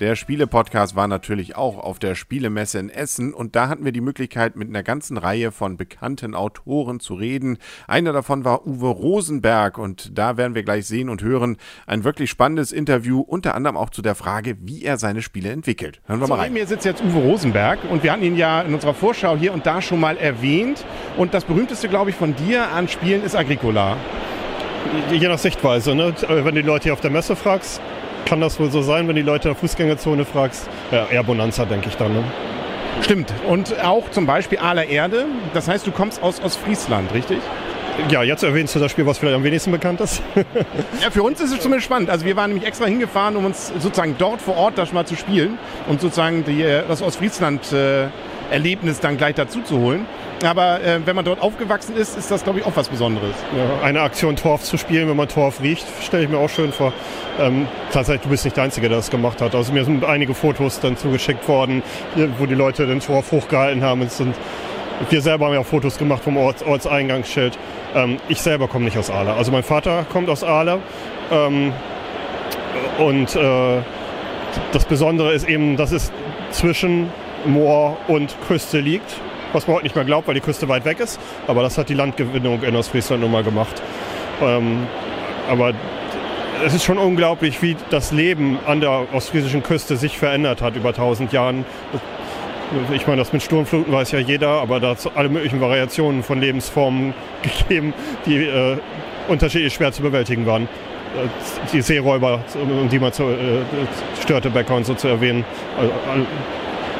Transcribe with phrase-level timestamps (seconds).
[0.00, 4.00] der Spiele-Podcast war natürlich auch auf der Spielemesse in Essen und da hatten wir die
[4.00, 7.58] Möglichkeit, mit einer ganzen Reihe von bekannten Autoren zu reden.
[7.86, 11.56] Einer davon war Uwe Rosenberg und da werden wir gleich sehen und hören.
[11.86, 16.00] Ein wirklich spannendes Interview, unter anderem auch zu der Frage, wie er seine Spiele entwickelt.
[16.06, 16.52] Hören wir mal rein.
[16.52, 19.66] Mir sitzt jetzt Uwe Rosenberg und wir hatten ihn ja in unserer Vorschau hier und
[19.66, 20.84] da schon mal erwähnt.
[21.16, 23.96] Und das berühmteste, glaube ich, von dir an Spielen ist Agricola.
[25.10, 25.94] Je nach Sichtweise.
[25.94, 26.14] Ne?
[26.28, 27.80] Wenn du die Leute hier auf der Messe fragst,
[28.28, 30.68] kann das wohl so sein, wenn die Leute in der Fußgängerzone fragst.
[30.92, 32.12] Ja, eher Bonanza, denke ich dann.
[32.12, 32.24] Ne?
[33.00, 33.32] Stimmt.
[33.46, 35.24] Und auch zum Beispiel Aler Erde.
[35.54, 37.38] Das heißt, du kommst aus Ostfriesland, richtig?
[38.10, 40.22] Ja, jetzt erwähnst du das Spiel, was vielleicht am wenigsten bekannt ist.
[41.02, 42.10] ja, für uns ist es zumindest spannend.
[42.10, 45.16] Also wir waren nämlich extra hingefahren, um uns sozusagen dort vor Ort das mal zu
[45.16, 46.82] spielen und sozusagen die, äh,
[48.50, 50.06] das Ostfriesland-Erlebnis dann gleich dazu zu holen.
[50.44, 53.34] Aber äh, wenn man dort aufgewachsen ist, ist das, glaube ich, auch was Besonderes.
[53.56, 56.72] Ja, eine Aktion Torf zu spielen, wenn man Torf riecht, stelle ich mir auch schön
[56.72, 56.92] vor.
[57.40, 59.54] Ähm, tatsächlich, du bist nicht der Einzige, der das gemacht hat.
[59.54, 61.82] Also mir sind einige Fotos dann zugeschickt worden,
[62.38, 64.02] wo die Leute den Torf hochgehalten haben.
[64.02, 64.36] Es sind,
[65.10, 67.58] wir selber haben ja auch Fotos gemacht vom Orts, Ortseingangsschild.
[67.96, 69.32] Ähm, ich selber komme nicht aus Aale.
[69.34, 70.78] Also mein Vater kommt aus Aale.
[71.32, 71.72] Ähm,
[72.98, 73.82] und äh,
[74.72, 76.12] das Besondere ist eben, dass es
[76.52, 77.10] zwischen
[77.46, 79.20] Moor und Küste liegt
[79.52, 81.18] was man heute nicht mehr glaubt, weil die Küste weit weg ist.
[81.46, 83.82] Aber das hat die Landgewinnung in Ostfriesland nun mal gemacht.
[84.42, 84.86] Ähm,
[85.48, 85.72] aber
[86.64, 90.92] es ist schon unglaublich, wie das Leben an der ostfriesischen Küste sich verändert hat über
[90.92, 91.64] tausend Jahren.
[92.92, 96.22] Ich meine, das mit Sturmfluten weiß ja jeder, aber da hat es alle möglichen Variationen
[96.22, 97.94] von Lebensformen gegeben,
[98.26, 98.76] die äh,
[99.28, 100.64] unterschiedlich schwer zu bewältigen waren.
[100.64, 101.28] Äh,
[101.72, 103.62] die Seeräuber, um die man zu, äh,
[104.20, 105.44] Störtebecker und so zu erwähnen.
[105.78, 105.92] Also,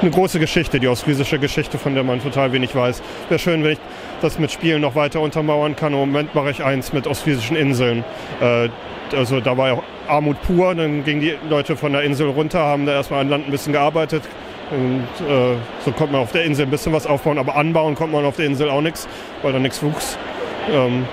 [0.01, 3.03] eine große Geschichte, die ostfriesische Geschichte, von der man total wenig weiß.
[3.29, 3.79] Wäre schön, wenn ich
[4.21, 5.93] das mit Spielen noch weiter untermauern kann.
[5.93, 8.05] Im Moment mache ich eins mit ostfriesischen Inseln.
[8.41, 8.69] Äh,
[9.17, 12.87] also da war ja Armut pur, dann gingen die Leute von der Insel runter, haben
[12.87, 14.23] da erstmal an Land ein bisschen gearbeitet.
[14.71, 18.15] Und äh, so konnte man auf der Insel ein bisschen was aufbauen, aber anbauen konnte
[18.15, 19.09] man auf der Insel auch nichts,
[19.43, 20.19] weil da nichts wuchs.
[20.71, 21.07] Ähm,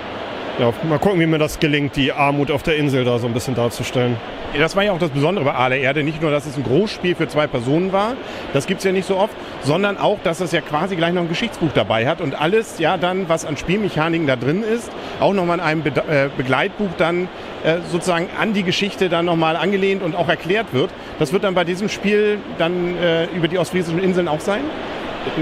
[0.58, 3.34] ja, mal gucken, wie mir das gelingt, die Armut auf der Insel da so ein
[3.34, 4.16] bisschen darzustellen.
[4.58, 6.02] Das war ja auch das Besondere bei Aale Erde.
[6.02, 8.14] Nicht nur, dass es ein Großspiel für zwei Personen war,
[8.54, 11.22] das gibt es ja nicht so oft, sondern auch, dass es ja quasi gleich noch
[11.22, 14.90] ein Geschichtsbuch dabei hat und alles, ja, dann, was an Spielmechaniken da drin ist,
[15.20, 17.28] auch nochmal in einem Be äh, Begleitbuch dann
[17.64, 20.90] äh, sozusagen an die Geschichte dann nochmal angelehnt und auch erklärt wird.
[21.18, 24.62] Das wird dann bei diesem Spiel dann äh, über die ostfriesischen Inseln auch sein?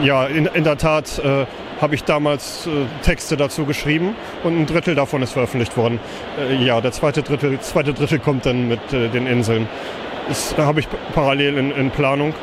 [0.02, 1.46] Ja, in, in der Tat äh,
[1.80, 2.70] habe ich damals äh,
[3.02, 6.00] Texte dazu geschrieben und ein Drittel davon ist veröffentlicht worden.
[6.38, 9.68] Äh, ja, der zweite Drittel, zweite Drittel kommt dann mit äh, den Inseln.
[10.28, 12.34] Das habe ich parallel in, in Planung.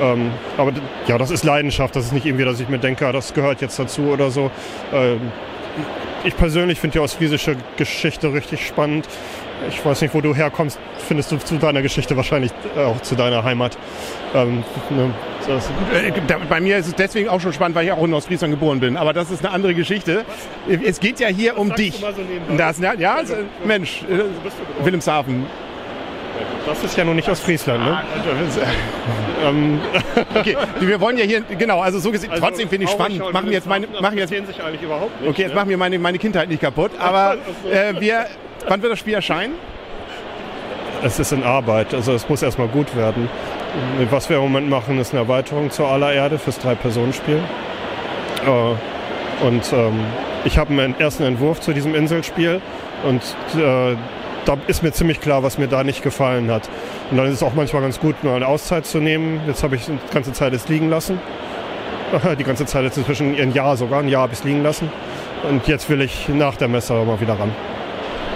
[0.00, 0.72] Ähm, aber
[1.06, 1.96] ja, das ist Leidenschaft.
[1.96, 4.50] Das ist nicht irgendwie, dass ich mir denke, ah, das gehört jetzt dazu oder so.
[4.92, 5.32] Ähm,
[6.24, 9.06] ich persönlich finde die ostfriesische Geschichte richtig spannend.
[9.68, 13.42] Ich weiß nicht, wo du herkommst, findest du zu deiner Geschichte wahrscheinlich auch zu deiner
[13.42, 13.76] Heimat.
[14.34, 15.12] Ähm, ne,
[15.94, 16.12] äh,
[16.48, 18.96] bei mir ist es deswegen auch schon spannend, weil ich auch in Ostfriesland geboren bin.
[18.96, 20.24] Aber das ist eine andere Geschichte.
[20.84, 21.94] Es geht ja hier um dich.
[21.96, 23.34] So das, ja, also,
[23.64, 25.46] Mensch, äh, Wilhelmshaven.
[26.66, 27.92] Das ist ja noch nicht aus Friesland, ne?
[27.92, 29.80] Ah, ähm.
[30.34, 33.32] okay, wir wollen ja hier, genau, also so gesehen, also trotzdem finde ich spannend.
[33.32, 35.54] Machen jetzt meine, machen jetzt, okay, jetzt ne?
[35.54, 37.36] machen wir meine, meine Kindheit nicht kaputt, aber
[37.70, 38.26] äh, wir,
[38.66, 39.54] wann wird das Spiel erscheinen?
[41.02, 43.28] Es ist in Arbeit, also es muss erstmal gut werden.
[44.10, 47.40] Was wir im Moment machen, ist eine Erweiterung zur aller Erde fürs Drei-Personen-Spiel.
[48.46, 50.00] Äh, und ähm,
[50.44, 52.60] ich habe einen ersten Entwurf zu diesem Inselspiel
[53.04, 53.22] und
[53.60, 53.94] äh,
[54.46, 56.70] da ist mir ziemlich klar, was mir da nicht gefallen hat.
[57.10, 59.40] Und dann ist es auch manchmal ganz gut, mal eine Auszeit zu nehmen.
[59.46, 61.20] Jetzt habe ich die ganze Zeit es liegen lassen.
[62.38, 64.90] Die ganze Zeit jetzt inzwischen ein Jahr sogar, ein Jahr habe ich es liegen lassen.
[65.50, 67.50] Und jetzt will ich nach der Messe mal wieder ran.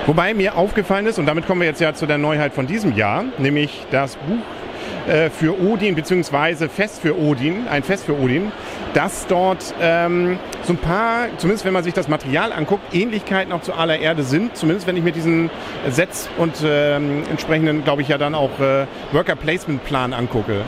[0.06, 2.97] Wobei mir aufgefallen ist, und damit kommen wir jetzt ja zu der Neuheit von diesem
[2.97, 8.50] Jahr, nämlich das Buch äh, für Odin, beziehungsweise Fest für Odin, ein Fest für Odin,
[8.94, 13.62] dass dort ähm, so ein paar, zumindest wenn man sich das Material anguckt, Ähnlichkeiten auch
[13.62, 14.56] zu aller Erde sind.
[14.56, 15.50] Zumindest wenn ich mir diesen
[15.88, 20.62] Sets und ähm, entsprechenden, glaube ich, ja dann auch äh, Worker Placement Plan angucke.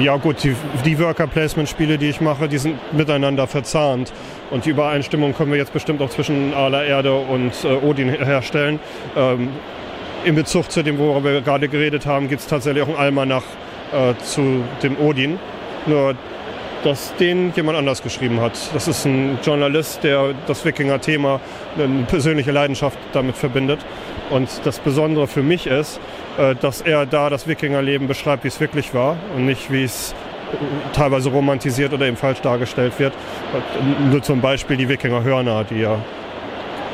[0.00, 0.54] Ja gut, die,
[0.84, 4.12] die Worker Placement Spiele, die ich mache, die sind miteinander verzahnt.
[4.50, 8.80] Und die Übereinstimmung können wir jetzt bestimmt auch zwischen aller Erde und äh, Odin herstellen.
[9.16, 9.50] Ähm,
[10.24, 13.44] in Bezug zu dem, worüber wir gerade geredet haben, gibt es tatsächlich auch einen Almanach
[13.92, 15.38] äh, zu dem Odin.
[15.86, 16.14] Nur,
[16.84, 18.52] dass den jemand anders geschrieben hat.
[18.72, 21.40] Das ist ein Journalist, der das Wikinger-Thema,
[21.76, 23.80] eine persönliche Leidenschaft damit verbindet.
[24.30, 26.00] Und das Besondere für mich ist,
[26.38, 30.14] äh, dass er da das Wikingerleben beschreibt, wie es wirklich war und nicht wie es
[30.92, 33.12] teilweise romantisiert oder eben falsch dargestellt wird.
[34.10, 35.98] Nur zum Beispiel die Wikinger-Hörner, die ja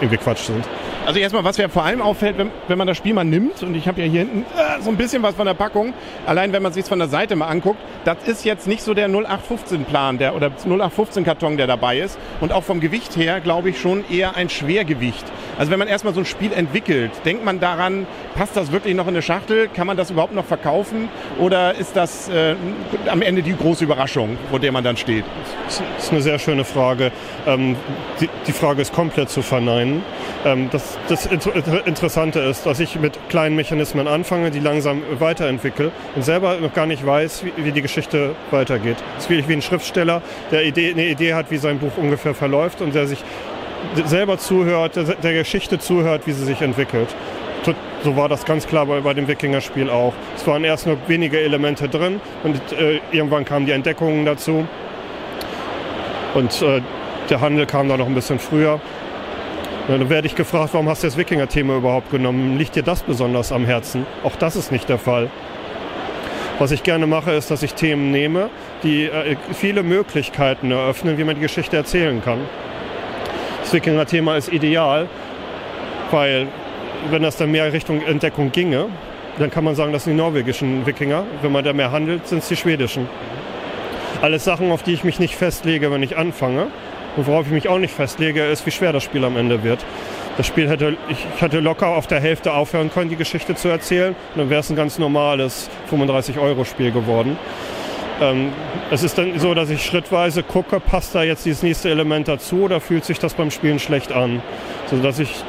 [0.01, 0.65] irgendwie Quatsch sind.
[1.07, 3.75] Also erstmal, was mir vor allem auffällt, wenn, wenn man das Spiel mal nimmt, und
[3.75, 5.93] ich habe ja hier hinten äh, so ein bisschen was von der Packung,
[6.27, 9.09] allein wenn man sich von der Seite mal anguckt, das ist jetzt nicht so der
[9.09, 12.19] 0815-Plan der, oder 0815-Karton, der dabei ist.
[12.41, 15.25] Und auch vom Gewicht her, glaube ich, schon eher ein Schwergewicht.
[15.59, 19.05] Also wenn man erstmal so ein Spiel entwickelt, denkt man daran, passt das wirklich noch
[19.05, 19.69] in eine Schachtel?
[19.69, 21.09] Kann man das überhaupt noch verkaufen?
[21.39, 22.57] Oder ist das äh,
[23.09, 25.25] am Ende die große Überraschung, vor der man dann steht?
[25.67, 27.13] Das ist eine sehr schöne Frage.
[27.47, 27.77] Ähm,
[28.21, 30.03] die, die, Frage ist komplett zu verneinen.
[30.45, 36.23] Ähm, das, das Interessante ist, dass ich mit kleinen Mechanismen anfange, die langsam weiterentwickle und
[36.25, 38.97] selber noch gar nicht weiß, wie, wie die Geschichte weitergeht.
[39.19, 42.81] Es ist wie ein Schriftsteller, der Idee, eine Idee hat, wie sein Buch ungefähr verläuft
[42.81, 43.23] und der sich
[44.05, 47.15] selber zuhört, der, der Geschichte zuhört, wie sie sich entwickelt.
[48.03, 50.13] So war das ganz klar bei, bei dem Wikinger-Spiel auch.
[50.37, 54.67] Es waren erst nur wenige Elemente drin und äh, irgendwann kamen die Entdeckungen dazu.
[56.35, 56.83] Und äh,
[57.31, 58.81] der Handel kam da noch ein bisschen früher.
[59.87, 62.57] Dann werde ich gefragt, warum hast du das Wikinger-Thema überhaupt genommen?
[62.57, 64.07] Liegt dir das besonders am Herzen?
[64.23, 65.29] Auch das ist nicht der Fall.
[66.59, 68.49] Was ich gerne mache, ist, dass ich Themen nehme,
[68.83, 72.39] die äh, viele Möglichkeiten eröffnen, wie man die Geschichte erzählen kann.
[73.61, 75.07] Das Wikinger-Thema ist ideal,
[76.11, 76.47] weil
[77.11, 78.87] wenn das dann mehr Richtung Entdeckung ginge,
[79.39, 81.25] dann kann man sagen, das sind die norwegischen Wikinger.
[81.43, 83.07] Wenn man da mehr handelt, sind es die schwedischen.
[84.23, 86.69] Alles Sachen, auf die ich mich nicht festlege, wenn ich anfange.
[87.17, 89.85] Worauf ich mich auch nicht festlege, ist, wie schwer das Spiel am Ende wird.
[90.37, 94.17] Das Spiel hätte, ich hätte locker auf der Hälfte aufhören können, die Geschichte zu erzählen.
[94.35, 97.39] Und dann wäre es ein ganz normales 35-Euro-Spiel geworden.
[98.21, 98.53] Ähm,
[98.91, 102.63] es ist dann so, dass ich schrittweise gucke, passt da jetzt dieses nächste Element dazu
[102.63, 104.43] oder fühlt sich das beim Spielen schlecht an?
[104.91, 105.45] Sodass ich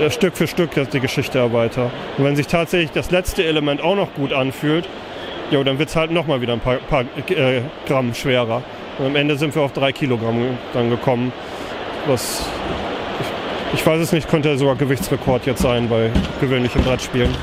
[0.00, 1.90] äh, Stück für Stück die Geschichte erweitere.
[2.18, 4.88] Und wenn sich tatsächlich das letzte Element auch noch gut anfühlt,
[5.50, 8.62] jo, dann wird es halt nochmal wieder ein paar, paar äh, Gramm schwerer.
[8.98, 11.32] Und am Ende sind wir auf drei Kilogramm dann gekommen.
[12.06, 12.46] Was
[13.72, 16.10] ich, ich weiß es nicht, könnte sogar Gewichtsrekord jetzt sein bei
[16.40, 17.34] gewöhnlichen Brettspielen.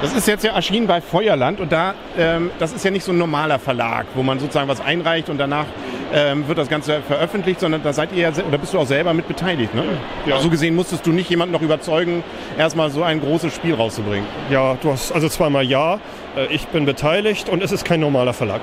[0.00, 3.10] Das ist jetzt ja erschienen bei Feuerland und da, ähm, das ist ja nicht so
[3.10, 5.66] ein normaler Verlag, wo man sozusagen was einreicht und danach
[6.14, 9.12] ähm, wird das Ganze veröffentlicht, sondern da seid ihr ja, oder bist du auch selber
[9.12, 9.82] mit beteiligt, ne?
[10.24, 10.30] Ja.
[10.30, 12.22] So also gesehen musstest du nicht jemanden noch überzeugen,
[12.56, 14.24] erstmal so ein großes Spiel rauszubringen.
[14.50, 15.98] Ja, du hast also zweimal ja,
[16.36, 18.60] äh, ich bin beteiligt und es ist kein normaler Verlag.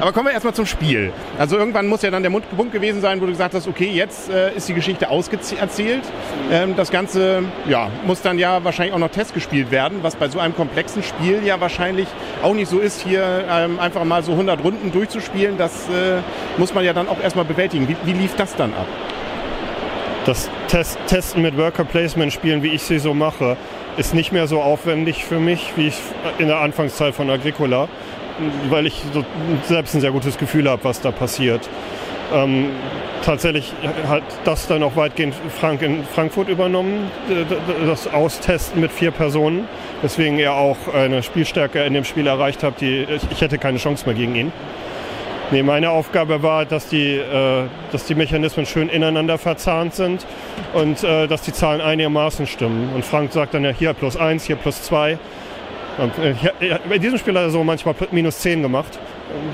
[0.00, 1.12] Aber kommen wir erstmal zum Spiel.
[1.38, 4.30] Also irgendwann muss ja dann der Punkt gewesen sein, wo du gesagt hast, okay, jetzt
[4.30, 6.02] äh, ist die Geschichte auserzählt.
[6.50, 10.38] Ähm, das Ganze ja, muss dann ja wahrscheinlich auch noch testgespielt werden, was bei so
[10.38, 12.08] einem komplexen Spiel ja wahrscheinlich
[12.42, 15.58] auch nicht so ist, hier ähm, einfach mal so 100 Runden durchzuspielen.
[15.58, 16.20] Das äh,
[16.56, 17.88] muss man ja dann auch erstmal bewältigen.
[17.88, 18.86] Wie, wie lief das dann ab?
[20.26, 23.58] Das Test Testen mit Worker Placement Spielen, wie ich sie so mache,
[23.96, 25.98] ist nicht mehr so aufwendig für mich, wie ich
[26.38, 27.88] in der Anfangszeit von Agricola
[28.68, 29.24] weil ich so
[29.66, 31.68] selbst ein sehr gutes Gefühl habe, was da passiert.
[32.32, 32.70] Ähm,
[33.22, 33.72] tatsächlich
[34.08, 37.10] hat das dann auch weitgehend Frank in Frankfurt übernommen,
[37.86, 39.68] das Austesten mit vier Personen,
[40.02, 44.06] weswegen er auch eine Spielstärke in dem Spiel erreicht hat, die ich hätte keine Chance
[44.06, 44.52] mehr gegen ihn.
[45.50, 50.26] Nee, meine Aufgabe war, dass die, äh, dass die Mechanismen schön ineinander verzahnt sind
[50.72, 52.90] und äh, dass die Zahlen einigermaßen stimmen.
[52.94, 55.18] Und Frank sagt dann ja hier plus eins, hier plus zwei.
[55.98, 58.98] Äh, bei diesem Spiel hat er so manchmal minus 10 gemacht,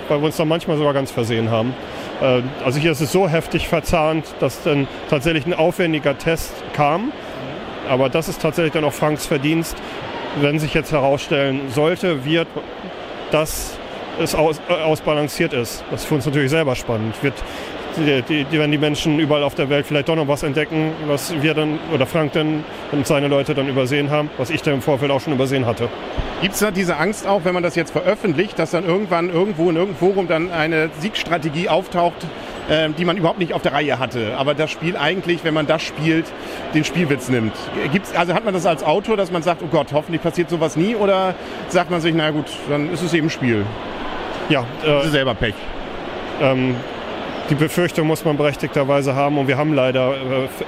[0.08, 1.74] weil wir uns dann manchmal sogar ganz versehen haben.
[2.20, 7.12] Äh, also hier ist es so heftig verzahnt, dass dann tatsächlich ein aufwendiger Test kam.
[7.88, 9.76] Aber das ist tatsächlich dann auch Franks Verdienst.
[10.40, 12.46] Wenn sich jetzt herausstellen sollte, wird,
[13.32, 13.78] dass
[14.20, 15.84] es aus, äh, ausbalanciert ist.
[15.90, 17.20] Das ist für uns natürlich selber spannend.
[17.22, 17.34] Wird
[17.96, 20.92] die, die, die, wenn die Menschen überall auf der Welt vielleicht doch noch was entdecken,
[21.06, 24.74] was wir dann oder Frank dann und seine Leute dann übersehen haben, was ich dann
[24.74, 25.88] im Vorfeld auch schon übersehen hatte.
[26.40, 29.70] Gibt es da diese Angst auch, wenn man das jetzt veröffentlicht, dass dann irgendwann irgendwo
[29.70, 32.26] in irgendeinem Forum dann eine Siegstrategie auftaucht,
[32.68, 35.66] äh, die man überhaupt nicht auf der Reihe hatte, aber das Spiel eigentlich, wenn man
[35.66, 36.26] das spielt,
[36.74, 37.52] den Spielwitz nimmt?
[37.92, 40.76] Gibt's, also hat man das als Autor, dass man sagt, oh Gott, hoffentlich passiert sowas
[40.76, 41.34] nie, oder
[41.68, 43.66] sagt man sich, na gut, dann ist es eben Spiel?
[44.48, 45.54] Ja, äh, das ist selber Pech.
[46.40, 46.76] Ähm,
[47.50, 50.14] die Befürchtung muss man berechtigterweise haben und wir haben leider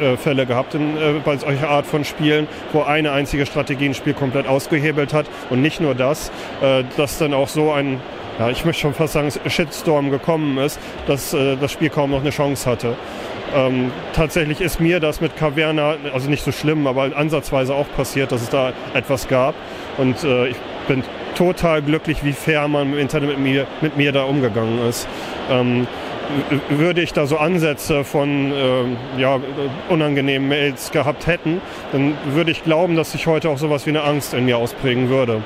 [0.00, 3.86] äh, äh, Fälle gehabt in, äh, bei solcher Art von Spielen, wo eine einzige Strategie
[3.86, 8.00] ein Spiel komplett ausgehebelt hat und nicht nur das, äh, dass dann auch so ein
[8.38, 12.22] ja, ich möchte schon fast sagen, Shitstorm gekommen ist, dass äh, das Spiel kaum noch
[12.22, 12.96] eine Chance hatte.
[13.54, 18.32] Ähm, tatsächlich ist mir das mit Caverna, also nicht so schlimm, aber ansatzweise auch passiert,
[18.32, 19.54] dass es da etwas gab.
[19.98, 20.56] Und äh, ich
[20.88, 25.06] bin total glücklich, wie fair man im Internet mit mir, mit mir da umgegangen ist.
[25.50, 25.86] Ähm,
[26.68, 29.40] würde ich da so Ansätze von äh, ja,
[29.88, 31.60] unangenehmen Mails gehabt hätten,
[31.92, 35.08] dann würde ich glauben, dass sich heute auch sowas wie eine Angst in mir ausprägen
[35.08, 35.42] würde.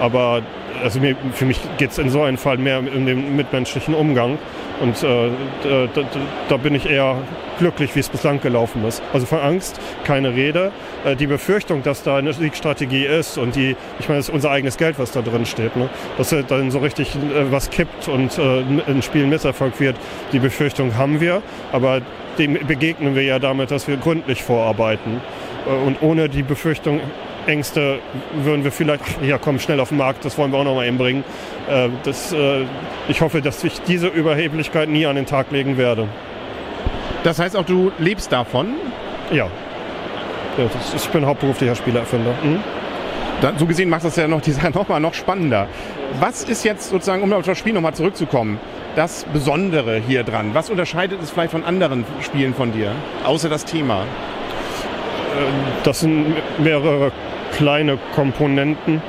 [0.00, 0.42] Aber
[0.82, 4.38] also mir, für mich geht es in so einem Fall mehr um den mitmenschlichen Umgang.
[4.80, 5.30] Und äh,
[5.64, 6.02] da,
[6.50, 7.16] da, bin ich eher
[7.58, 9.02] glücklich, wie es bislang gelaufen ist.
[9.14, 10.70] Also von Angst keine Rede.
[11.04, 14.50] Äh, die Befürchtung, dass da eine Siegstrategie ist und die, ich meine, das ist unser
[14.50, 15.88] eigenes Geld, was da drin steht, ne?
[16.18, 19.96] dass dann so richtig äh, was kippt und äh, ein Spiel Misserfolg wird,
[20.32, 21.42] die Befürchtung haben wir.
[21.72, 22.02] Aber
[22.38, 25.22] dem begegnen wir ja damit, dass wir gründlich vorarbeiten.
[25.66, 27.00] Äh, und ohne die Befürchtung
[27.46, 27.98] Ängste
[28.34, 30.74] würden wir vielleicht, ach, ja komm, schnell auf den Markt, das wollen wir auch noch
[30.74, 31.24] mal einbringen.
[31.68, 32.64] Äh, das, äh,
[33.08, 36.08] ich hoffe, dass ich diese Überheblichkeit nie an den Tag legen werde.
[37.24, 38.74] Das heißt auch, du lebst davon?
[39.30, 39.48] Ja.
[40.56, 42.34] ja ist, ich bin hauptberuflicher Spielererfinder.
[42.42, 42.60] Mhm.
[43.40, 45.68] Dann, so gesehen macht das ja noch die Sache noch mal noch spannender.
[46.20, 48.58] Was ist jetzt sozusagen, um auf das Spiel nochmal zurückzukommen,
[48.94, 50.50] das Besondere hier dran?
[50.54, 52.92] Was unterscheidet es vielleicht von anderen Spielen von dir,
[53.24, 54.02] außer das Thema?
[54.02, 54.06] Äh,
[55.82, 57.12] das sind mehrere
[57.56, 59.02] kleine Komponenten.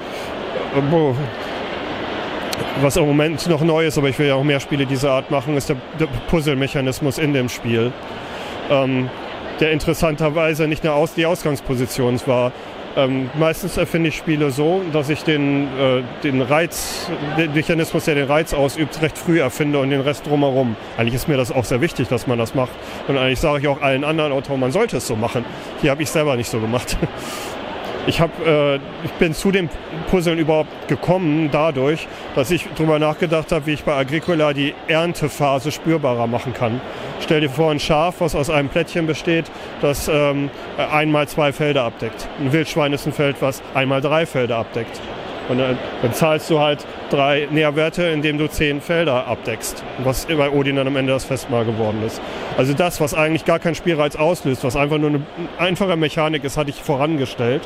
[2.82, 5.32] Was im Moment noch neu ist, aber ich will ja auch mehr Spiele dieser Art
[5.32, 5.78] machen, ist der,
[6.30, 7.92] Puzzle-Mechanismus in dem Spiel.
[8.70, 9.10] Ähm,
[9.60, 12.52] der interessanterweise nicht nur aus, die Ausgangsposition war.
[12.96, 18.16] Ähm, meistens erfinde ich Spiele so, dass ich den, äh, den Reiz, den Mechanismus, der
[18.16, 20.76] den Reiz ausübt, recht früh erfinde und den Rest drumherum.
[20.98, 22.72] Eigentlich ist mir das auch sehr wichtig, dass man das macht.
[23.08, 25.46] Und eigentlich sage ich auch allen anderen Autoren, man sollte es so machen.
[25.82, 26.98] Hier habe ich selber nicht so gemacht.
[28.08, 29.70] Ich, hab, äh, ich bin zu dem
[30.10, 35.74] Puzzeln überhaupt gekommen dadurch, dass ich darüber nachgedacht habe, wie ich bei Agricola die Erntephase
[35.74, 36.80] spürbarer machen kann.
[37.20, 41.84] Stell dir vor, ein Schaf, was aus einem Plättchen besteht, das ähm, einmal zwei Felder
[41.84, 42.30] abdeckt.
[42.40, 45.02] Ein Wildschwein ist ein Feld, was einmal drei Felder abdeckt.
[45.50, 49.84] Und dann, dann zahlst du halt drei Nährwerte, indem du zehn Felder abdeckst.
[50.00, 52.22] Was bei Odin dann am Ende das Festmahl geworden ist.
[52.58, 55.22] Also das, was eigentlich gar keinen Spielreiz auslöst, was einfach nur eine
[55.58, 57.62] einfache Mechanik ist, hatte ich vorangestellt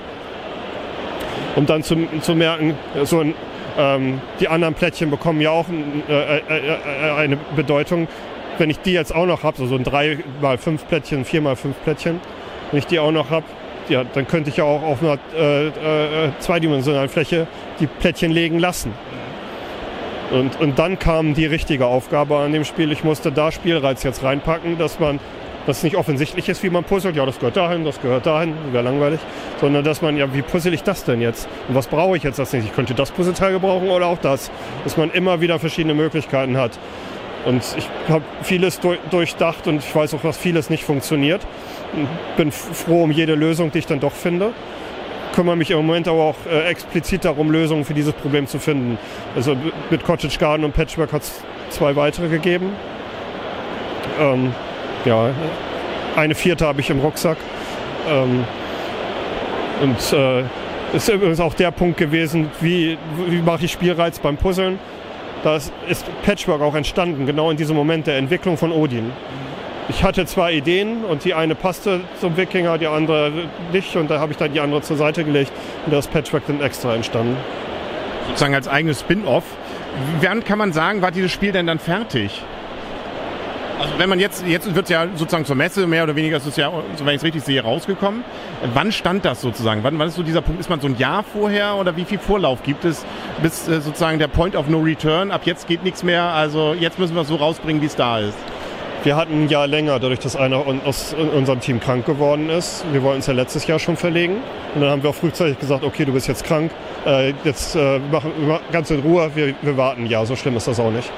[1.56, 3.34] um dann zu, zu merken, so ein,
[3.78, 8.08] ähm, die anderen Plättchen bekommen ja auch äh, äh, äh, eine Bedeutung.
[8.58, 11.42] Wenn ich die jetzt auch noch habe, so, so ein 3 mal 5 Plättchen, 4
[11.42, 12.20] mal 5 Plättchen,
[12.72, 13.46] wenn ich die auch noch habe,
[13.90, 17.48] ja, dann könnte ich ja auch auf einer äh, äh, zweidimensionalen Fläche
[17.80, 18.94] die Plättchen legen lassen.
[20.32, 22.92] Und, und dann kam die richtige Aufgabe an dem Spiel.
[22.92, 25.20] Ich musste da Spielreiz jetzt reinpacken, dass man
[25.66, 27.16] dass es nicht offensichtlich ist, wie man puzzelt.
[27.16, 29.20] Ja, das gehört dahin, das gehört dahin, wäre langweilig.
[29.60, 31.48] Sondern dass man, ja, wie puzzle ich das denn jetzt?
[31.68, 32.66] Und was brauche ich jetzt das nicht?
[32.66, 34.52] Ich könnte das Puzzleteil gebrauchen oder auch das.
[34.84, 36.80] Dass man immer wieder verschiedene Möglichkeiten hat.
[37.46, 41.42] Und ich habe vieles durchdacht und ich weiß auch, dass vieles nicht funktioniert.
[42.38, 44.52] Bin froh um jede Lösung, die ich dann doch finde.
[45.34, 48.98] Kümmere mich im Moment aber auch äh, explizit darum, Lösungen für dieses Problem zu finden.
[49.36, 49.56] Also
[49.90, 52.74] mit Cottage Garden und Patchwork hat es zwei weitere gegeben.
[54.20, 54.54] Ähm,
[55.06, 55.30] ja,
[56.16, 57.38] eine vierte habe ich im Rucksack.
[58.10, 58.44] Ähm,
[59.82, 60.44] und äh,
[60.94, 64.80] ist übrigens auch der Punkt gewesen, wie, wie mache ich Spielreiz beim Puzzeln.
[65.44, 65.74] Da ist
[66.24, 69.12] Patchwork auch entstanden, genau in diesem Moment der Entwicklung von Odin.
[69.90, 73.32] Ich hatte zwei Ideen und die eine passte zum Wikinger, die andere
[73.72, 75.52] nicht und da habe ich dann die andere zur Seite gelegt
[75.86, 77.36] und da ist Patchwork dann extra entstanden.
[78.28, 79.44] Sozusagen als eigenes Spin-off.
[80.22, 82.42] Wann kann man sagen, war dieses Spiel denn dann fertig?
[83.82, 86.46] Also wenn man jetzt, jetzt wird es ja sozusagen zur Messe, mehr oder weniger ist
[86.46, 88.24] es ja, so wenn ich es richtig sehe, rausgekommen.
[88.76, 89.84] Wann stand das sozusagen?
[89.84, 90.62] Wann, wann ist so dieser Punkt?
[90.62, 93.04] Ist man so ein Jahr vorher oder wie viel Vorlauf gibt es
[93.42, 95.32] bis äh, sozusagen der Point of No Return?
[95.32, 98.20] Ab jetzt geht nichts mehr, also jetzt müssen wir es so rausbringen, wie es da
[98.20, 98.38] ist.
[99.04, 102.86] Wir hatten ein Jahr länger, dadurch, dass einer aus unserem Team krank geworden ist.
[102.92, 104.36] Wir wollten es ja letztes Jahr schon verlegen.
[104.76, 106.70] Und dann haben wir auch frühzeitig gesagt, okay, du bist jetzt krank,
[107.08, 110.68] äh, jetzt äh, machen wir ganz in Ruhe, wir, wir warten Jahr, so schlimm ist
[110.68, 111.12] das auch nicht.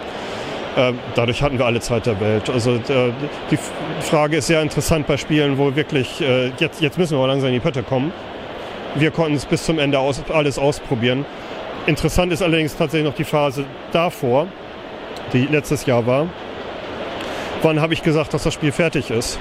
[0.75, 2.49] Ähm, dadurch hatten wir alle Zeit der Welt.
[2.49, 3.11] Also äh,
[3.51, 3.57] die
[4.01, 7.53] Frage ist sehr interessant bei Spielen, wo wirklich, äh, jetzt, jetzt müssen wir langsam in
[7.53, 8.11] die Pötte kommen.
[8.95, 11.25] Wir konnten es bis zum Ende aus, alles ausprobieren.
[11.85, 14.47] Interessant ist allerdings tatsächlich noch die Phase davor,
[15.31, 16.27] die letztes Jahr war.
[17.61, 19.39] Wann habe ich gesagt, dass das Spiel fertig ist?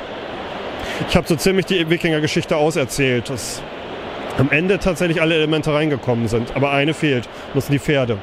[1.08, 3.62] Ich habe so ziemlich die Wikinger-Geschichte auserzählt, dass
[4.38, 8.18] am Ende tatsächlich alle Elemente reingekommen sind, aber eine fehlt, das sind die Pferde.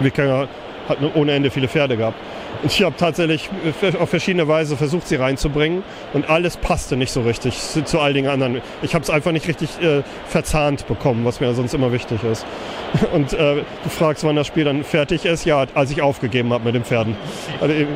[0.00, 0.48] Wikinger
[0.88, 2.16] hat ohne Ende viele Pferde gehabt.
[2.62, 3.50] Und ich habe tatsächlich
[3.98, 8.26] auf verschiedene Weise versucht, sie reinzubringen und alles passte nicht so richtig zu all den
[8.26, 8.62] anderen.
[8.82, 12.46] Ich habe es einfach nicht richtig äh, verzahnt bekommen, was mir sonst immer wichtig ist.
[13.12, 15.44] Und äh, du fragst, wann das Spiel dann fertig ist?
[15.44, 17.16] Ja, als ich aufgegeben habe mit den Pferden.
[17.60, 17.86] Also, äh,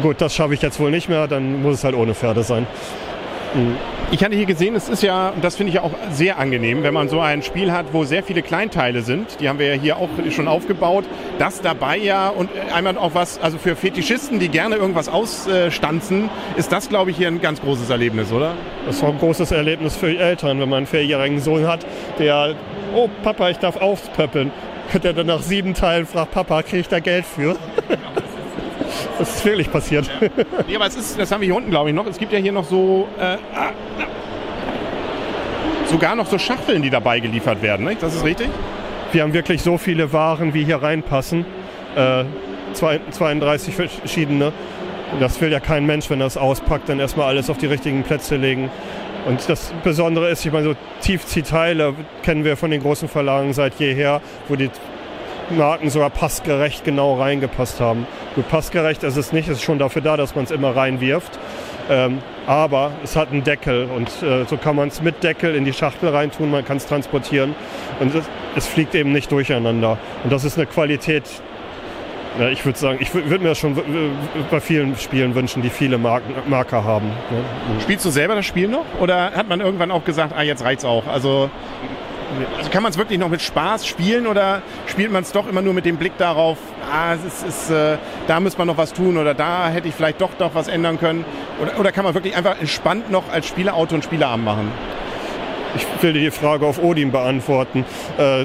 [0.00, 2.66] gut, das schaffe ich jetzt wohl nicht mehr, dann muss es halt ohne Pferde sein.
[4.12, 6.94] Ich hatte hier gesehen, es ist ja, das finde ich ja auch sehr angenehm, wenn
[6.94, 9.40] man so ein Spiel hat, wo sehr viele Kleinteile sind.
[9.40, 11.04] Die haben wir ja hier auch schon aufgebaut.
[11.38, 16.72] Das dabei ja und einmal auch was, also für Fetischisten, die gerne irgendwas ausstanzen, ist
[16.72, 18.54] das, glaube ich, hier ein ganz großes Erlebnis, oder?
[18.86, 21.86] Das ist auch ein großes Erlebnis für die Eltern, wenn man einen vierjährigen Sohn hat,
[22.18, 22.54] der,
[22.94, 24.52] oh Papa, ich darf aufpöppeln.
[25.04, 27.56] der dann nach sieben Teilen fragt, Papa, kriege ich da Geld für?
[29.20, 30.10] Das ist wirklich passiert.
[30.20, 30.28] Ja,
[30.66, 32.06] nee, aber es ist, das haben wir hier unten, glaube ich, noch.
[32.06, 33.72] Es gibt ja hier noch so, äh, ah,
[35.90, 37.84] sogar noch so Schachteln, die dabei geliefert werden.
[37.84, 38.02] Nicht?
[38.02, 38.48] Das ist richtig?
[39.12, 41.44] Wir haben wirklich so viele Waren, wie hier reinpassen.
[41.96, 42.24] Äh,
[42.72, 44.52] 32 verschiedene.
[45.18, 48.04] Das will ja kein Mensch, wenn er es auspackt, dann erstmal alles auf die richtigen
[48.04, 48.70] Plätze legen.
[49.26, 53.74] Und das Besondere ist, ich meine, so Tiefziehteile kennen wir von den großen Verlagen seit
[53.80, 54.70] jeher, wo die
[55.50, 58.06] Marken sogar passgerecht genau reingepasst haben.
[58.34, 61.38] Gut, passgerecht ist es nicht, es ist schon dafür da, dass man es immer reinwirft.
[61.90, 65.64] Ähm, aber es hat einen Deckel und äh, so kann man es mit Deckel in
[65.64, 67.54] die Schachtel reintun, man kann es transportieren
[67.98, 69.98] und es, es, fliegt eben nicht durcheinander.
[70.22, 71.24] Und das ist eine Qualität,
[72.38, 73.76] ja, ich würde sagen, ich würde mir das schon
[74.50, 77.08] bei vielen Spielen wünschen, die viele Marken, Marker haben.
[77.08, 77.42] Ne?
[77.82, 78.84] Spielst du selber das Spiel noch?
[79.00, 81.08] Oder hat man irgendwann auch gesagt, ah, jetzt reicht's auch?
[81.08, 81.50] Also,
[82.56, 85.62] also kann man es wirklich noch mit Spaß spielen oder spielt man es doch immer
[85.62, 86.58] nur mit dem Blick darauf,
[86.90, 90.20] ah, es ist, äh, da muss man noch was tun oder da hätte ich vielleicht
[90.20, 91.24] doch doch was ändern können?
[91.60, 94.72] Oder, oder kann man wirklich einfach entspannt noch als Spielerauto und Spielerabend machen?
[95.80, 97.84] Ich will dir die Frage auf Odin beantworten.
[98.18, 98.44] Äh,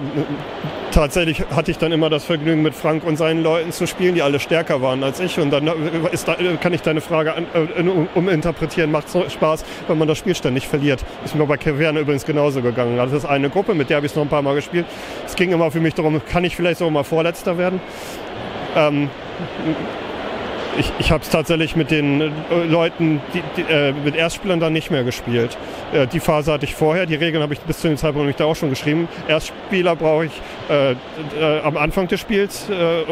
[0.91, 4.21] tatsächlich hatte ich dann immer das Vergnügen, mit Frank und seinen Leuten zu spielen, die
[4.21, 5.39] alle stärker waren als ich.
[5.39, 5.69] Und dann
[6.11, 8.91] ist da, kann ich deine Frage an, äh, uminterpretieren.
[8.91, 11.03] Macht Spaß, wenn man das Spiel ständig verliert.
[11.23, 12.97] Ist mir bei Keverne übrigens genauso gegangen.
[12.97, 14.85] Das ist eine Gruppe, mit der habe ich es noch ein paar Mal gespielt.
[15.25, 17.81] Es ging immer für mich darum, kann ich vielleicht sogar mal Vorletzter werden?
[18.75, 19.09] Ähm,
[20.77, 22.29] ich, ich habe es tatsächlich mit den äh,
[22.67, 25.57] Leuten, die, die, äh, mit Erstspielern dann nicht mehr gespielt.
[25.93, 28.35] Äh, die Phase hatte ich vorher, die Regeln habe ich bis zu dem Zeitpunkt nämlich
[28.35, 29.07] da auch schon geschrieben.
[29.27, 30.31] Erstspieler brauche ich
[30.69, 30.95] äh, äh,
[31.63, 33.03] am Anfang des Spiels äh,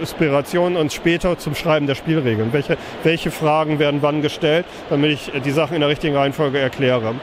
[0.00, 2.52] Inspiration und später zum Schreiben der Spielregeln.
[2.52, 7.14] Welche, welche Fragen werden wann gestellt, damit ich die Sachen in der richtigen Reihenfolge erkläre.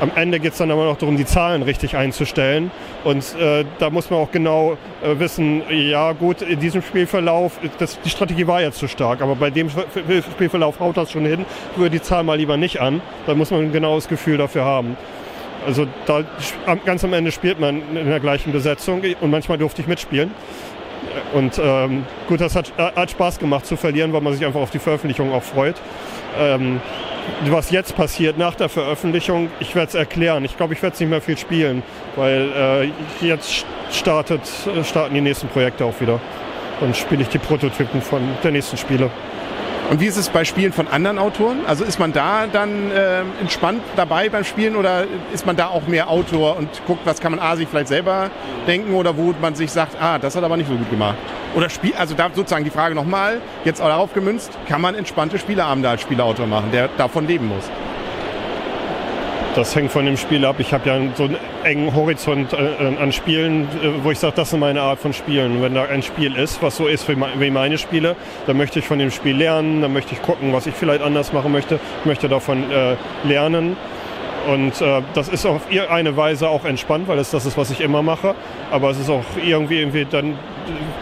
[0.00, 2.70] Am Ende geht es dann aber noch darum, die Zahlen richtig einzustellen.
[3.04, 8.00] Und äh, da muss man auch genau äh, wissen, ja gut, in diesem Spielverlauf, das,
[8.00, 11.44] die Strategie war jetzt zu stark, aber bei dem Spielverlauf haut das schon hin,
[11.76, 13.02] würde die Zahl mal lieber nicht an.
[13.26, 14.96] Da muss man ein genaues Gefühl dafür haben.
[15.66, 16.24] Also da,
[16.86, 20.30] ganz am Ende spielt man in der gleichen Besetzung und manchmal durfte ich mitspielen.
[21.34, 24.70] Und ähm, gut, das hat, hat Spaß gemacht zu verlieren, weil man sich einfach auf
[24.70, 25.76] die Veröffentlichung auch freut.
[26.38, 26.80] Ähm,
[27.46, 30.44] was jetzt passiert nach der Veröffentlichung, ich werde es erklären.
[30.44, 31.82] Ich glaube, ich werde es nicht mehr viel spielen,
[32.16, 34.42] weil äh, jetzt startet,
[34.84, 36.20] starten die nächsten Projekte auch wieder.
[36.80, 39.10] Und spiele ich die Prototypen von der nächsten Spiele.
[39.90, 41.66] Und wie ist es bei Spielen von anderen Autoren?
[41.66, 45.88] Also ist man da dann äh, entspannt dabei beim Spielen oder ist man da auch
[45.88, 48.30] mehr Autor und guckt, was kann man A sich vielleicht selber
[48.68, 51.16] denken oder wo man sich sagt, ah, das hat aber nicht so gut gemacht?
[51.56, 55.40] Oder Spiel, also da sozusagen die Frage nochmal, jetzt auch darauf gemünzt, kann man entspannte
[55.40, 57.68] Spieleabende als Spielautor machen, der davon leben muss?
[59.56, 60.56] Das hängt von dem Spiel ab.
[60.60, 64.52] Ich habe ja so einen engen Horizont äh, an Spielen, äh, wo ich sage, das
[64.52, 65.60] ist meine Art von Spielen.
[65.60, 68.14] Wenn da ein Spiel ist, was so ist wie meine Spiele,
[68.46, 71.32] dann möchte ich von dem Spiel lernen, dann möchte ich gucken, was ich vielleicht anders
[71.32, 71.80] machen möchte.
[72.00, 73.76] Ich möchte davon äh, lernen.
[74.46, 77.80] Und äh, das ist auf eine Weise auch entspannt, weil es das ist, was ich
[77.80, 78.36] immer mache.
[78.70, 80.38] Aber es ist auch irgendwie, irgendwie dann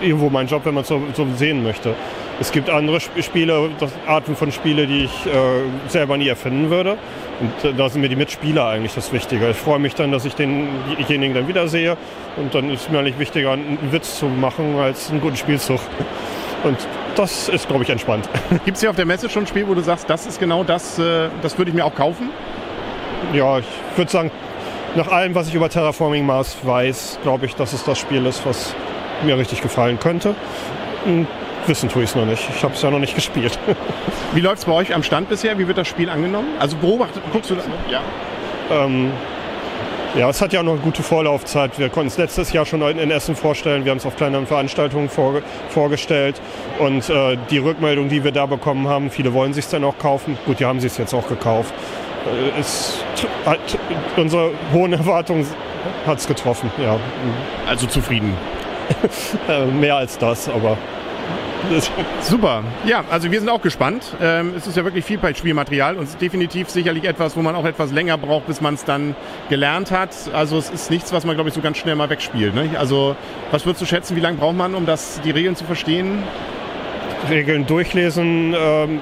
[0.01, 1.95] irgendwo mein Job, wenn man es so, so sehen möchte.
[2.41, 3.71] Es gibt andere Spiele,
[4.07, 5.31] Arten von Spiele, die ich äh,
[5.89, 6.97] selber nie erfinden würde.
[7.41, 9.51] Und da sind mir die Mitspieler eigentlich das Wichtige.
[9.51, 11.97] Ich freue mich dann, dass ich denjenigen dann wiedersehe.
[12.37, 15.81] Und dann ist mir eigentlich wichtiger, einen Witz zu machen, als einen guten Spielzug.
[16.65, 16.77] Und
[17.15, 18.29] das ist, glaube ich, entspannt.
[18.65, 20.65] Gibt es hier auf der Messe schon ein Spiel, wo du sagst, das ist genau
[20.65, 22.31] das, äh, das würde ich mir auch kaufen?
[23.33, 24.31] Ja, ich würde sagen,
[24.97, 28.45] nach allem, was ich über Terraforming Mars weiß, glaube ich, dass es das Spiel ist,
[28.47, 28.75] was
[29.23, 30.35] mir richtig gefallen könnte.
[31.05, 31.27] Und
[31.69, 32.49] wissen tue ich es noch nicht.
[32.57, 33.59] Ich habe es ja noch nicht gespielt.
[34.33, 35.59] Wie läuft es bei euch am Stand bisher?
[35.59, 36.49] Wie wird das Spiel angenommen?
[36.59, 37.65] Also beobachtet, guckst du das?
[37.91, 38.01] Ja.
[38.71, 39.13] Ähm,
[40.17, 41.79] ja, es hat ja auch noch eine gute Vorlaufzeit.
[41.79, 43.85] Wir konnten es letztes Jahr schon in Essen vorstellen.
[43.85, 46.41] Wir haben es auf kleineren Veranstaltungen vor, vorgestellt.
[46.79, 50.39] Und äh, die Rückmeldung, die wir da bekommen haben, viele wollen sich dann auch kaufen.
[50.47, 51.75] Gut, die haben sich jetzt auch gekauft.
[52.27, 53.05] Äh, es,
[53.45, 53.59] hat,
[54.17, 55.47] unsere hohen Erwartungen
[56.07, 56.99] hat es getroffen, ja.
[57.69, 58.35] Also zufrieden?
[59.49, 60.79] Äh, mehr als das, aber
[62.23, 62.65] Super.
[62.87, 64.15] Ja, also wir sind auch gespannt.
[64.21, 67.55] Ähm, es ist ja wirklich viel Spielmaterial und es ist definitiv sicherlich etwas, wo man
[67.55, 69.15] auch etwas länger braucht, bis man es dann
[69.49, 70.11] gelernt hat.
[70.33, 72.55] Also es ist nichts, was man, glaube ich, so ganz schnell mal wegspielt.
[72.55, 72.71] Ne?
[72.79, 73.17] Also
[73.51, 76.23] was würdest du schätzen, wie lange braucht man, um das, die Regeln zu verstehen?
[77.29, 79.01] Regeln durchlesen, ähm,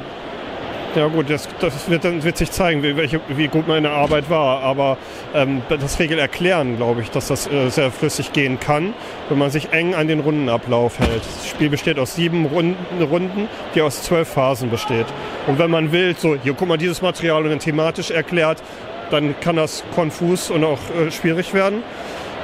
[0.97, 4.31] ja gut, das, das wird dann wird sich zeigen, wie, welche, wie gut meine Arbeit
[4.31, 4.63] war.
[4.63, 4.97] Aber
[5.35, 8.95] ähm, das Regel erklären, glaube ich, dass das äh, sehr flüssig gehen kann,
[9.29, 11.23] wenn man sich eng an den Rundenablauf hält.
[11.23, 15.07] Das Spiel besteht aus sieben Runden, Runden, die aus zwölf Phasen besteht.
[15.47, 18.63] Und wenn man will, so hier guck mal dieses Material und dann thematisch erklärt,
[19.11, 21.83] dann kann das konfus und auch äh, schwierig werden.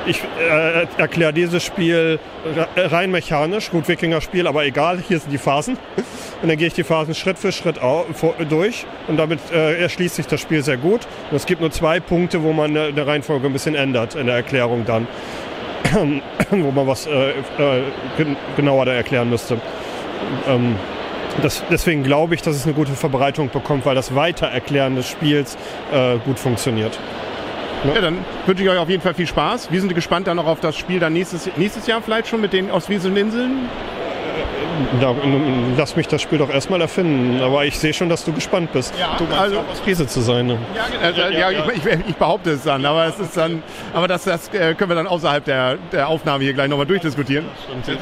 [0.07, 2.19] Ich äh, erkläre dieses Spiel
[2.77, 5.77] rein mechanisch, gut Wikinger-Spiel, aber egal, hier sind die Phasen.
[6.43, 7.77] Und dann gehe ich die Phasen Schritt für Schritt
[8.49, 11.07] durch und damit äh, erschließt sich das Spiel sehr gut.
[11.31, 14.37] Und es gibt nur zwei Punkte, wo man eine Reihenfolge ein bisschen ändert in der
[14.37, 15.07] Erklärung dann,
[16.51, 17.35] wo man was äh, äh,
[18.57, 19.61] genauer da erklären müsste.
[20.49, 20.77] Ähm,
[21.41, 25.57] das, deswegen glaube ich, dass es eine gute Verbreitung bekommt, weil das Weitererklären des Spiels
[25.93, 26.99] äh, gut funktioniert.
[27.85, 27.95] Ja.
[27.95, 29.73] ja, dann wünsche ich euch auf jeden Fall viel Spaß.
[29.73, 32.53] Wir sind gespannt dann noch auf das Spiel dann nächstes, nächstes Jahr vielleicht schon mit
[32.53, 33.69] den Ostfriesischen Inseln.
[35.01, 35.15] Da,
[35.77, 37.41] lass mich das Spiel doch erstmal erfinden.
[37.43, 38.93] Aber ich sehe schon, dass du gespannt bist.
[38.99, 40.47] Ja, du also, aus Friese zu sein.
[40.47, 40.59] Ne?
[40.75, 43.63] Ja, äh, ja, ja, ich, ich, ich, behaupte es dann, aber es ist dann,
[43.95, 47.47] aber das, das äh, können wir dann außerhalb der, der Aufnahme hier gleich nochmal durchdiskutieren.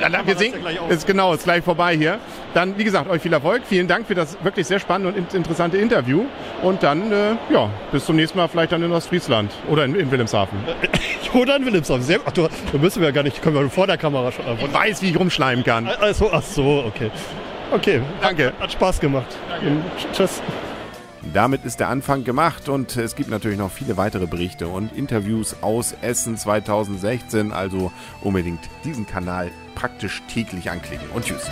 [0.01, 0.55] Ja, wir sehen,
[0.89, 2.19] ist genau, ist gleich vorbei hier.
[2.55, 3.63] Dann, wie gesagt, euch viel Erfolg.
[3.67, 6.25] Vielen Dank für das wirklich sehr spannende und interessante Interview.
[6.63, 10.11] Und dann, äh, ja, bis zum nächsten Mal vielleicht dann in Ostfriesland oder in, in
[10.11, 10.59] Wilhelmshaven.
[11.35, 12.03] oder in Wilhelmshaven.
[12.03, 14.45] Sehr, ach, du, du müssen wir gar nicht, können wir vor der Kamera schon.
[14.59, 15.87] Ich weiß, wie ich rumschleimen kann.
[15.87, 17.11] Also, ach so, okay.
[17.73, 18.47] Okay, danke.
[18.47, 19.37] Hat, hat Spaß gemacht.
[19.49, 19.77] Danke.
[20.13, 20.43] Tschüss.
[21.33, 25.57] Damit ist der Anfang gemacht und es gibt natürlich noch viele weitere Berichte und Interviews
[25.61, 27.53] aus Essen 2016.
[27.53, 31.09] Also unbedingt diesen Kanal praktisch täglich anklicken.
[31.11, 31.47] Und tschüss.